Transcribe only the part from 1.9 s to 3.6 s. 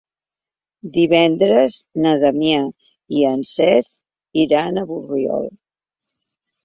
na Damià i en